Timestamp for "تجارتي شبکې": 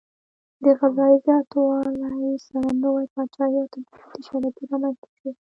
3.73-4.63